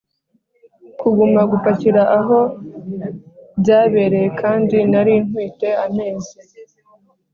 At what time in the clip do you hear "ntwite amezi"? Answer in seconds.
5.25-6.33